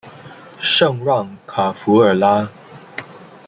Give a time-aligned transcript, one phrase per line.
[0.59, 2.49] 圣让卡弗尔拉。